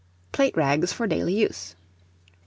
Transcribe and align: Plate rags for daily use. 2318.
Plate 0.31 0.57
rags 0.57 0.91
for 0.91 1.05
daily 1.05 1.33
use. 1.33 1.75
2318. 1.77 1.79